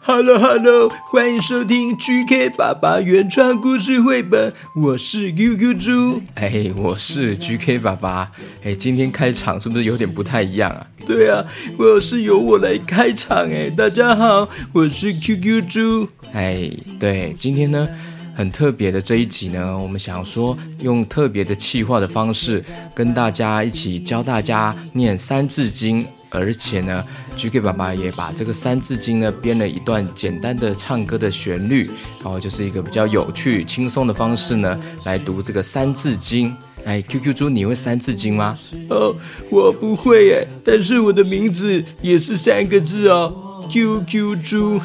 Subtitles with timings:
[0.00, 4.52] Hello，Hello，欢迎收听 GK 爸爸原创故事绘本。
[4.74, 8.30] 我是 QQ 猪，哎，我是 GK 爸爸。
[8.62, 10.86] 哎，今天开场是不是有点不太一样啊？
[11.06, 11.44] 对啊，
[11.78, 13.50] 我是由我来开场。
[13.50, 16.08] 哎，大家好，我是 QQ 猪。
[16.32, 17.86] 哎，对，今天呢
[18.34, 26.06] 很特别的这一集呢，我们想说用特别的企划的方式，跟大家一起教大家念三字经。
[26.36, 27.04] 而且呢
[27.36, 31.84] ，GK 爸爸也把这个《三字经》呢编了一段简单的唱歌的旋律，
[32.22, 36.50] 然后就是一个比较有趣、轻松的方式呢来读这个《三字经》。
[36.84, 38.56] 哎，QQ 猪，你会《三字经》吗？
[38.90, 39.12] 哦，
[39.50, 44.80] 我不会耶，但是我的名字也是三个字哦，QQ 猪。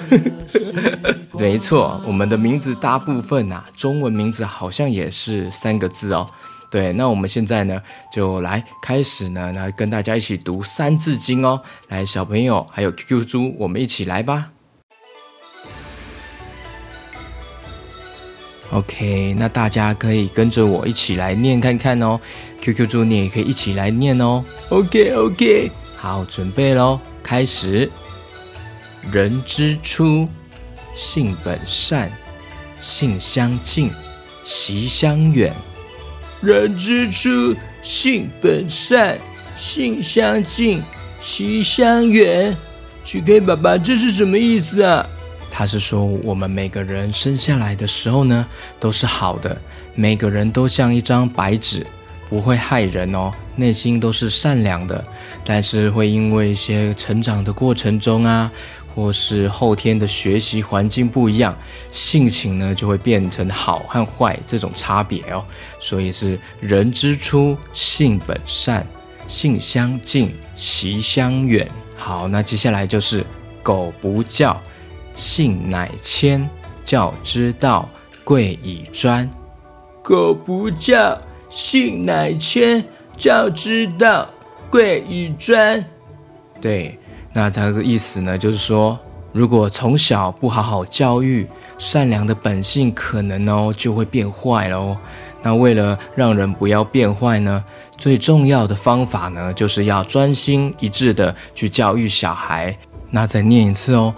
[1.38, 6.27] 没错，我们的名字大部分啊，中文名字好像也是三个字哦。
[6.72, 7.81] 对，那我们现在呢，
[8.14, 11.61] 就来开始呢，来跟大家一起读《三字经》哦。
[11.89, 14.52] 来，小朋友还有 QQ 猪，我们一起来吧。
[18.72, 22.18] OK，那大家可以跟着我一起来念看看哦。
[22.62, 24.41] QQ 猪，你也可以一起来念哦。
[24.69, 27.91] OK，OK，好，准备喽，开始。
[29.12, 30.29] 人之初，
[30.95, 32.09] 性本善，
[32.79, 33.91] 性相近，
[34.45, 35.53] 习相远。
[36.41, 39.16] 人之初，性本善，
[39.56, 40.81] 性相近，
[41.19, 42.57] 习相远。
[43.03, 45.07] GK 爸爸，这是什么意思啊？
[45.51, 48.44] 他是说，我们每个人生下来的时候呢，
[48.80, 49.56] 都是好的，
[49.94, 51.85] 每个人都像一张白纸，
[52.28, 55.03] 不会害人哦，内心都是善良的。
[55.46, 58.51] 但是会因为一些成长的过程中啊。
[58.94, 61.57] 或是后天的学习环境不一样，
[61.90, 65.44] 性情呢就会变成好和坏这种差别哦。
[65.79, 68.85] 所以是人之初，性本善，
[69.28, 71.68] 性相近，习相远。
[71.96, 73.25] 好，那接下来就是
[73.63, 74.56] 苟不教，
[75.13, 76.50] 性乃迁，
[76.84, 77.88] 教之道，
[78.24, 79.30] 贵以专。
[80.03, 82.84] 苟不教，性乃迁，
[83.18, 84.28] 教之道，
[84.69, 85.84] 贵以专。
[86.59, 86.97] 对。
[87.34, 89.00] 那这个意思呢，就是说，
[89.31, 91.47] 如果从小不好好教育，
[91.78, 94.97] 善良的本性可能哦就会变坏了哦。
[95.42, 97.64] 那为了让人不要变坏呢，
[97.97, 102.78] 最重要的方法呢，就是要专心一致的去教育小孩。
[103.09, 104.13] 那再念一次哦，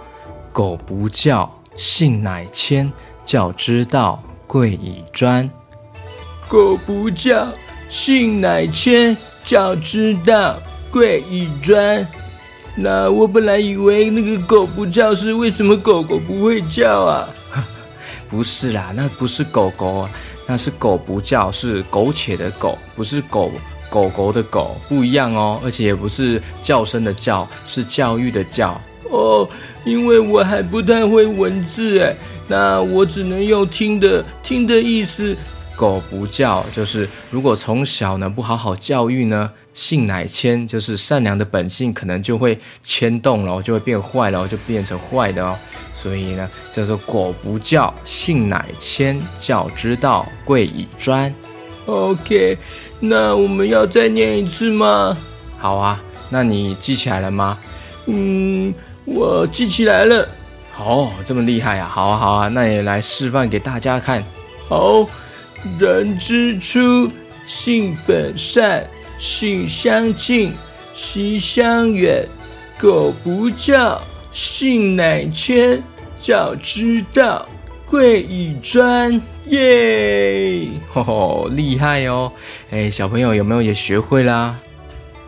[0.52, 2.92] 苟不教，性乃迁，
[3.24, 5.48] 教之道，贵以专。
[6.48, 7.46] 苟不教，
[7.88, 10.58] 性乃迁，教之道，
[10.90, 12.06] 贵以专。
[12.76, 17.28] 那我本来以为那个狗不叫是为什么狗狗不会叫啊？
[18.28, 20.10] 不是啦，那不是狗狗啊，
[20.46, 23.52] 那是狗不叫，是苟且的苟，不是狗
[23.88, 25.60] 狗狗的狗，不一样哦。
[25.62, 28.80] 而且也不是叫声的叫，是教育的教。
[29.08, 29.48] 哦，
[29.84, 32.16] 因为我还不太会文字哎，
[32.48, 35.36] 那我只能用听的，听的意思。
[35.76, 45.58] 苟不教就是如果从小呢不好好教育呢，性乃迁，就是善良的本性可能就会牵动了，就会变坏了，就变成坏的哦。
[45.92, 51.34] 所以呢叫做狗不教，性乃迁，教之道，贵以专。
[51.86, 52.56] OK，
[53.00, 55.16] 那我们要再念一次吗？
[55.58, 56.00] 好啊，
[56.30, 57.58] 那你记起来了吗？
[58.06, 58.72] 嗯，
[59.04, 60.28] 我记起来了。
[60.78, 61.88] 哦，这么厉害啊！
[61.88, 64.24] 好啊，好啊，那也来示范给大家看。
[64.68, 65.08] 好。
[65.78, 67.10] 人之初，
[67.46, 68.88] 性本善，
[69.18, 70.52] 性相近，
[70.92, 72.26] 习相远。
[72.78, 74.00] 苟不教，
[74.30, 75.82] 性乃迁，
[76.18, 77.48] 教之道，
[77.86, 79.20] 贵以专。
[79.46, 80.68] 耶！
[80.90, 82.32] 吼吼，厉害哦！
[82.70, 84.58] 哎，小朋友有没有也学会啦？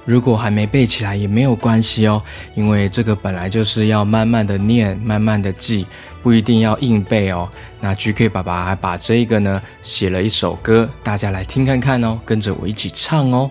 [0.06, 2.22] 如果还没背起来也没有关系哦，
[2.54, 5.84] 因为这个本来就是要慢慢的念，慢慢的记，
[6.22, 7.50] 不一定要硬背哦。
[7.80, 13.50] 那 GK 爸爸还把这一个呢写了一首歌，大家来听看看哦，跟着我一起唱哦。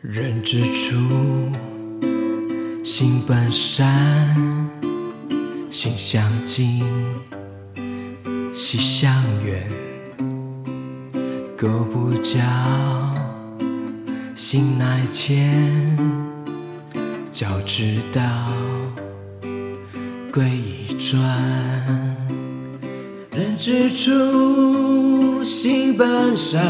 [0.00, 1.43] 人之初。
[2.96, 3.90] 性本善，
[5.68, 6.80] 性相近，
[8.54, 9.12] 习相
[9.44, 9.68] 远。
[11.58, 12.38] 苟不教，
[14.36, 15.98] 性乃迁。
[17.32, 18.22] 教之道，
[20.32, 21.20] 贵以专。
[23.32, 26.64] 人之初，性本善。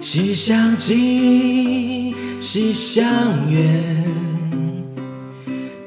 [0.00, 1.95] 习相近，
[2.46, 3.04] 习相
[3.50, 4.04] 远。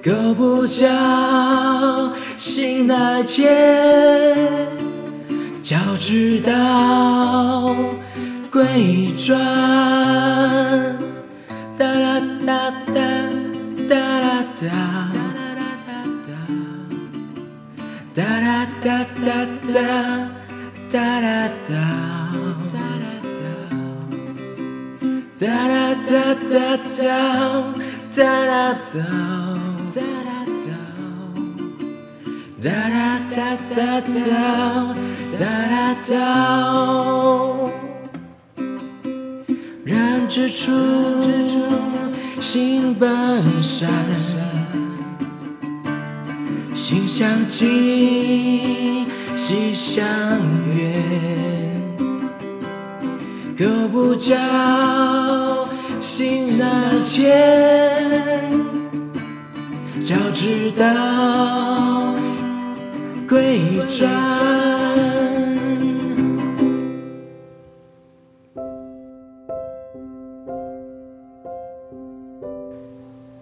[0.03, 3.47] 苟不教，性乃迁。
[5.61, 7.73] 教之道，
[8.51, 9.39] 贵以专。
[11.77, 13.01] 哒啦哒哒，
[13.87, 14.67] 哒啦哒，
[18.13, 19.79] 哒啦哒哒哒，
[20.91, 22.18] 哒啦哒。
[25.39, 27.73] 哒啦哒哒哒，
[28.13, 28.99] 哒啦哒，
[29.95, 30.67] 哒啦哒，
[32.61, 33.37] 哒啦哒
[33.73, 34.95] 哒哒，
[35.39, 36.11] 哒啦哒。
[39.85, 40.73] 人之初，
[42.41, 43.89] 性本善，
[46.75, 49.07] 性相近，
[49.37, 50.05] 习相
[50.75, 51.68] 远。
[53.59, 54.37] 苟不教，
[55.99, 56.65] 性乃
[57.03, 58.49] 迁。
[60.01, 62.15] 教之道，
[63.27, 63.81] 贵以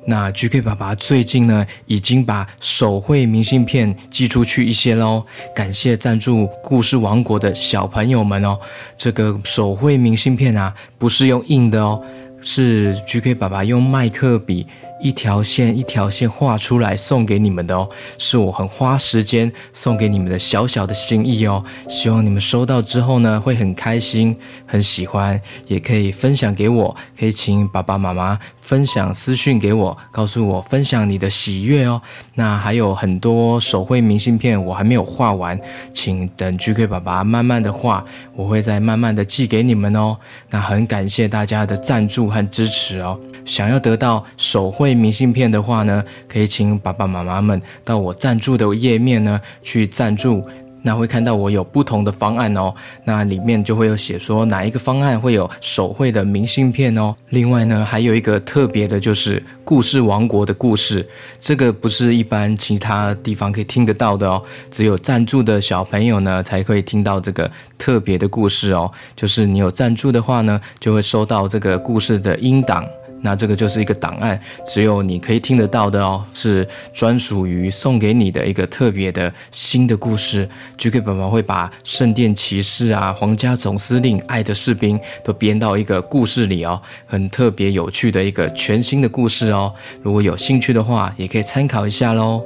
[0.10, 5.22] 那 GK 爸爸最近呢，已经把手绘明信片寄出去一些喽，
[5.54, 8.58] 感谢赞助故事王国的小朋友们哦。
[8.98, 12.02] 这个手绘明信片啊，不是用印的哦，
[12.40, 14.66] 是 GK 爸爸用麦克笔。
[15.00, 21.64] 一条线一条线画出来送给你们的哦，是我很花时间送给你们的小小的心意哦。
[21.88, 24.36] 希望你们收到之后呢，会很开心、
[24.66, 32.02] 很喜欢，也可以分享给我，可以请爸爸妈妈分享私讯给我，告诉我分享你的喜悦哦。
[32.36, 35.60] 那还有很多手绘明信片我还没有画完，
[35.94, 38.04] 请等 GK 爸爸慢慢的画，
[38.36, 40.18] 我会再慢慢的寄给你们哦。
[40.50, 43.20] 那很感谢大家的赞助和支持哦。
[43.46, 50.44] 想要得到手绘明信片的话呢，可以请爸爸妈妈们到我赞助的页面呢去赞助，
[50.84, 52.74] 那会看到我有不同的方案哦，
[53.04, 57.14] 那里面就会有写说哪一个方案会有手绘的明信片哦。
[57.30, 61.06] 另外呢，还有一个特别的就是故事王国的故事，
[61.42, 64.42] 这个不是一般其他地方可以听得到的哦，
[64.72, 68.90] 只有赞助的小朋友呢才可以听到这个特别的故事哦。
[69.16, 72.86] 就是你有赞助的话呢，就会收到这个故事的音档。
[73.22, 80.48] 那这个就是一个档案，只有你可以听得到的哦，是专属于送给你的一个特别的新的故事。
[80.78, 89.74] GK 爸爸会把圣殿骑士啊、皇家总司令、爱的士兵都编到一个故事里哦，很特别有趣的一个全新的故事哦。
[90.04, 92.44] 如果有兴趣的话，也可以参考一下喽。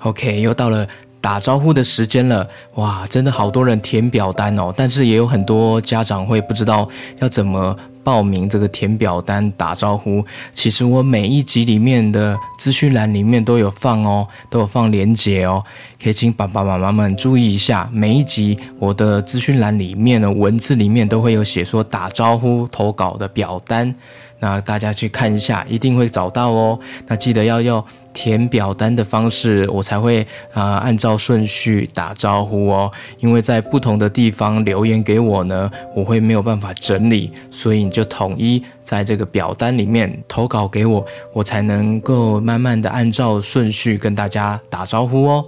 [0.00, 0.86] OK，又到了
[1.20, 6.88] 打招呼的时间了，哇，真的好多人填表单哦，但是也有很多家长会不知道
[7.20, 7.76] 要怎么。
[8.04, 15.62] 报名这个填表单打招呼，其实我每一集里面的资讯栏里面都有放哦，都有放连结哦，
[16.02, 23.94] 可以请爸爸妈妈们注意一下，每一集我的资讯栏里面的文字里面都会有写说打招呼投稿的表单。
[24.40, 26.78] 那大家去看一下，一定会找到哦。
[27.06, 32.90] 那记得要用填表单的方式，我才会啊、按照顺序打招呼哦。
[33.18, 45.44] 因为在不同的地方留言给我呢，我会没有办法整理，所以你就统一在这个表单里面投稿给我，我才能够慢慢的按照顺序跟大家打招呼哦。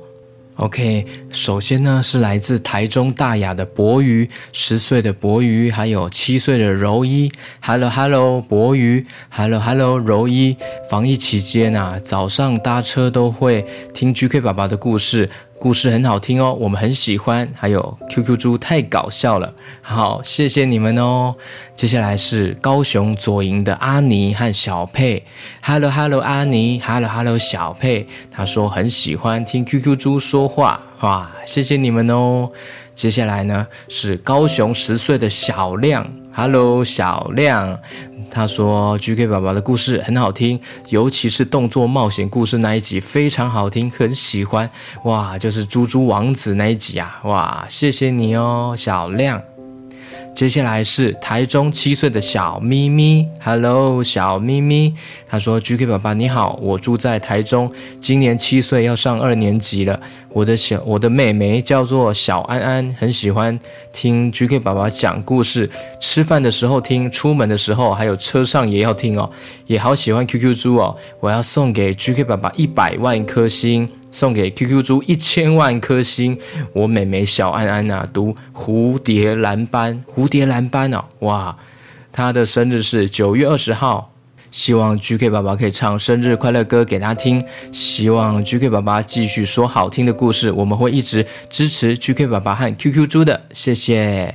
[0.60, 7.32] OK，首先呢是来自台中大雅的博鱼，十岁的博瑜，还有七岁的柔一。
[7.62, 10.54] Hello Hello，博瑜，Hello Hello，柔一。
[10.90, 13.64] 防疫期间啊，早上搭车都会
[13.94, 15.30] 听 GK 爸爸的故事。
[15.60, 17.46] 故事很好听哦，我们很喜欢。
[17.54, 19.52] 还有 QQ 猪太搞笑了，
[19.82, 21.34] 好，谢谢你们哦。
[21.76, 25.22] 接下来是高雄左营的阿尼和小佩
[25.62, 32.48] ，Hello Hello 阿尼，Hello Hello 小佩，他说很喜欢听 QQ 猪说话，哇，谢谢你们哦。
[32.94, 37.78] 接下来呢是高雄十岁的小亮，Hello 小亮。
[38.32, 44.70] 他说：“GK 宝宝的故事很好听，尤其是动作冒险故事那一集非常好听，很喜欢。
[45.02, 47.20] 哇，就是猪猪王子那一集啊！
[47.24, 49.42] 哇，谢谢你哦，小亮。
[50.34, 54.94] 接下来是台中七岁的小咪咪，Hello，小咪咪，
[55.26, 57.70] 他说：“GK 爸爸你好，我住在台中，
[58.00, 60.00] 今年七岁，要上二年级了。
[60.30, 63.58] 我的小我的妹妹叫做小安安，很喜欢
[63.92, 65.68] 听 GK 爸爸讲故事，
[66.00, 69.30] 吃饭的时候听，出门的时候还有车上也要听哦，
[69.66, 76.38] 也好喜欢 QQ 猪哦，我要送给 GK 爸爸一百万颗星。”送给 QQ 猪一千万颗星，
[76.72, 81.56] 我妹妹小安安啊，读蝴蝶蓝班，蝴蝶蓝班哦，哇，
[82.12, 84.12] 她的生日是九月二十号，
[84.50, 87.40] 希望 GK 爸爸可以唱生日快乐歌给她听，
[87.72, 94.34] 希望 GK 爸爸继续说好听的故事，我们会一直支持 GK 爸爸和 QQ 猪的，谢谢。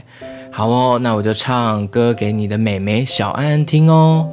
[0.52, 4.26] 好哦，那我就唱歌给你的妹妹小安安听哦，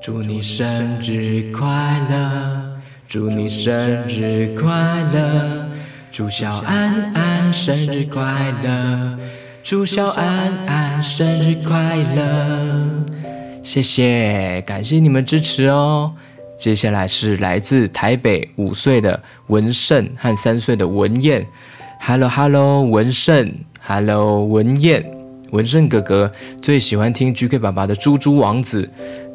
[0.00, 1.66] 祝你生日快
[2.08, 2.77] 乐。
[3.08, 4.70] 祝你生日快
[5.14, 5.66] 乐，
[6.12, 9.18] 祝小安安生日快乐，
[9.64, 13.06] 祝小安安生日快乐。
[13.62, 16.14] 谢谢，感谢你们支持哦。
[16.58, 21.46] 接下来是来自台北五岁的文胜和三岁的文燕。
[22.00, 25.02] Hello Hello，文胜，Hello 文燕。
[25.50, 28.82] 文胜哥哥最喜欢听 GK 爸爸的《猪猪王子》，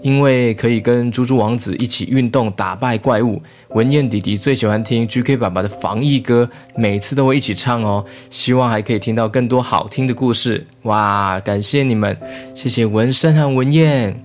[0.04, 3.42] 因为可以跟猪猪王子一起运动打败怪物。
[3.70, 8.06] 文燕弟弟最喜欢听 GK 爸爸的防疫歌，每次都会一起唱哦。
[8.30, 10.68] 希望还可以听到更多好听的故事。
[10.84, 12.16] 哇，感谢你们，
[12.54, 14.24] 谢谢文生和文燕。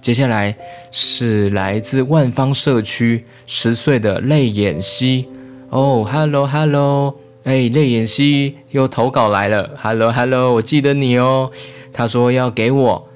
[0.00, 0.54] 接下来
[0.90, 5.28] 是来自万方社区十岁的泪眼溪。
[5.70, 7.14] 哦，Hello Hello。
[7.44, 11.50] 哎，泪眼溪又投稿来了，Hello Hello，我记得你哦。
[11.92, 13.08] 他说要给我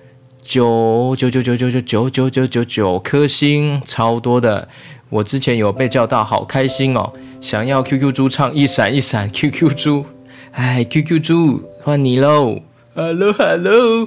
[0.46, 4.68] 九九九九九九九九九九九颗星，超多的。
[5.10, 7.12] 我之前有被叫到，好开心哦。
[7.40, 10.04] 想要 QQ 猪唱一闪一闪，QQ 猪，
[10.52, 12.60] 哎，QQ 猪换你喽。
[12.94, 14.06] Hello Hello，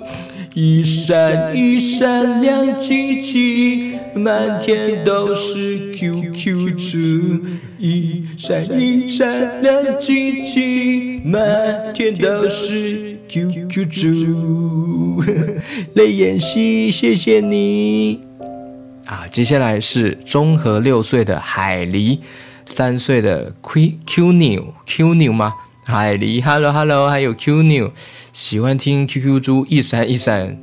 [0.55, 7.45] 一闪一闪亮晶晶，满天都是 QQ 猪。
[7.77, 15.23] 一闪一闪亮晶晶，满天都是 QQ 猪。
[15.93, 18.21] 泪眼溪，谢谢你。
[19.05, 22.17] 啊，接下来是中和六岁的海狸，
[22.65, 25.53] 三岁的 Q Q 牛 Q 牛吗？
[25.89, 27.91] 海狸，Hello Hello，还有 Q 牛。
[28.31, 30.55] 喜欢听 QQ 猪一闪一闪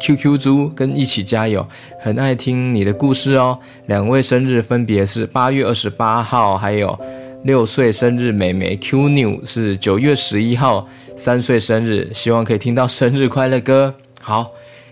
[0.00, 1.64] ，QQ 猪跟一起加油，
[2.00, 3.56] 很爱听你的故事哦。
[3.86, 6.98] 两位生日分别是八月二十八号，还有
[7.44, 13.94] 六岁生日妹妹 Q New 是九月十一号，三岁生日，希望可以听到生日快乐歌。
[14.20, 14.50] 好，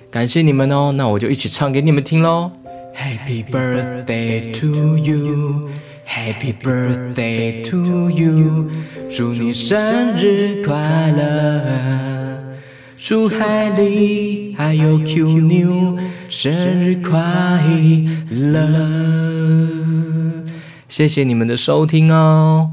[0.08, 2.52] 感谢你们哦，那我就一起唱给你们听喽。
[2.94, 5.68] Happy birthday to you,
[6.06, 8.70] Happy birthday to you，
[9.10, 10.74] 祝你生日快
[11.10, 12.54] 乐。
[12.96, 17.20] 祝海狸还有 Q 妞生日快
[18.30, 18.88] 乐！
[20.88, 22.70] 谢谢你们的收听哦。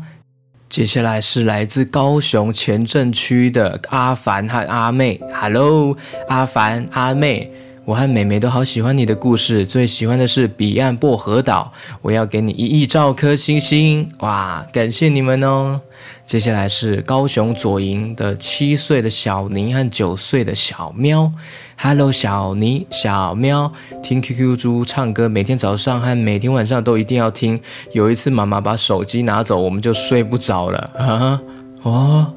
[0.70, 5.98] 接下来是来自高雄前镇区的阿凡和阿妹，Hello，
[6.30, 7.52] 阿凡阿妹，
[7.84, 14.08] 我和妹妹都好喜欢你的故事，最喜欢的是彼岸薄荷岛，我要给你一亿兆颗星星！
[14.20, 15.82] 哇，感谢你们哦。
[16.26, 21.32] 接下来是高雄左营的七岁的小宁和九岁的小喵
[21.78, 23.74] ，Hello，小宁、小喵，
[24.04, 27.60] 听 QQ 猪唱歌，每天早上和每天晚上都一定要听。
[27.94, 31.42] 有一次妈妈把手机拿走，我们就睡不着了啊！
[31.82, 32.34] 哦，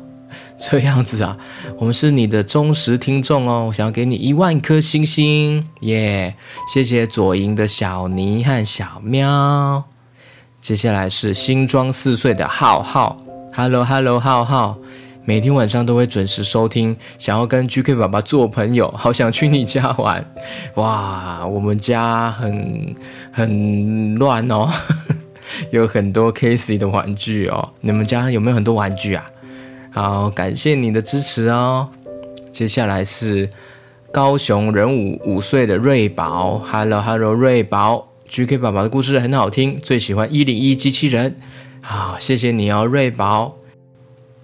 [0.71, 1.37] 这样子啊，
[1.79, 6.73] 我们是你的忠实听众哦，我想要给你一万颗星星，耶、yeah！
[6.73, 9.85] 谢谢左营的小尼和小喵。
[10.61, 13.21] 接下来是新装四岁的浩浩。
[13.53, 14.79] Hello，Hello，浩浩，
[15.25, 20.25] 每天晚上都会准时收听，想要跟 GK 爸爸做朋友，好想去你家玩。
[20.77, 22.95] 哇，我们家很
[23.31, 24.69] 很乱哦，
[25.71, 27.73] 有很多 Casey 的玩具哦。
[27.83, 29.27] 你们家有没有很多玩具啊？
[29.95, 31.89] 好，感谢你的支持哦。
[32.51, 33.49] 接下来是
[34.13, 41.37] 高雄人五五岁的瑞宝，Hello，Hello，瑞宝，GK 爸爸的故事很好听，最喜欢一零一机器人。
[41.81, 43.55] 好，谢谢你哦，瑞宝。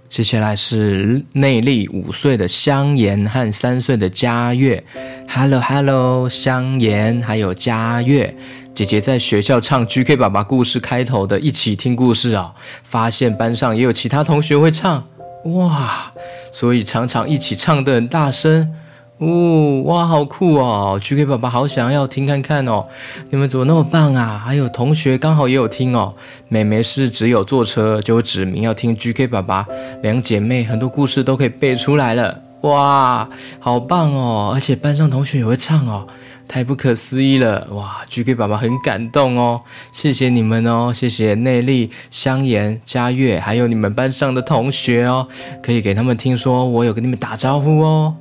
[0.09, 4.85] 接下来是内力五岁的香妍和三岁的佳悦。
[5.29, 8.37] Hello，Hello，香妍还有佳悦，
[8.73, 12.53] 姐姐在学校唱 GK 爸爸故事开头的，一起听故事哦。
[12.85, 15.05] 发现班上也有其他同学会唱，
[15.45, 16.13] 哇，
[16.53, 18.75] 所以常常一起唱得很大声。
[19.19, 22.87] 哦，哇，好酷哦！GK 爸爸好想要听看看哦，
[23.29, 24.41] 你们怎么那么棒啊？
[24.43, 26.15] 还有同学刚好也有听哦。
[26.49, 29.67] 妹妹是只有坐车就指明要听 GK 爸爸，
[30.03, 32.41] 两姐妹很多故事都可以背出来了。
[32.63, 33.29] 哇，
[33.59, 34.53] 好棒哦！
[34.55, 36.07] 而且班上同学也会唱哦，
[36.51, 37.65] 太不可思议了！
[37.71, 39.61] 哇，GK 爸爸很感动哦，
[39.93, 45.29] 谢谢你们哦，谢谢内力、香妍、佳悦，还有你们班上的同学哦，
[45.63, 48.17] 可以给他们听说我有跟你们打招呼哦。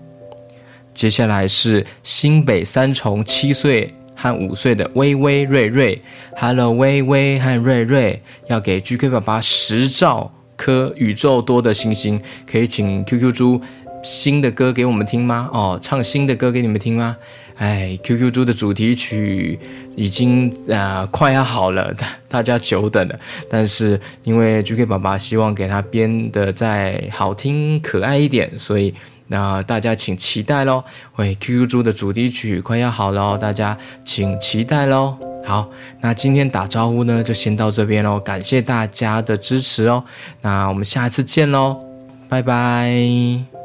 [0.93, 5.99] 接下来是新北三重七岁和五岁的微微瑞瑞
[6.37, 13.59] ，Hello，微微和瑞瑞要给 GK 爸爸十兆颗宇宙多的星星，可以请 QQ 猪。
[14.01, 15.49] 新的歌给我们听吗？
[15.51, 17.17] 哦，唱新的歌给你们听吗？
[17.59, 19.59] 哎，QQ 猪的主题曲
[19.95, 21.93] 已经啊、快要好了，
[22.29, 23.19] 大家久等了。
[23.49, 28.93] 但是因为 GK 爸爸希望给他编的再好听可爱一点，所以
[29.27, 30.81] 那、大家请期待喽。
[31.17, 35.17] 喂，QQ 猪的主题曲快要好了，大家请期待喽。
[35.45, 40.01] 好，那今天打招呼呢就先到这边喽，感谢大家的支持哦。
[40.41, 41.77] 那我们下次见喽，
[42.29, 43.58] 拜拜。